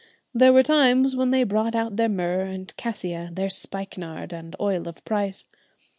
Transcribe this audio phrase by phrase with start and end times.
[0.33, 4.87] There were times when they brought out their myrrh and cassia, their spikenard and oil
[4.87, 5.45] of price.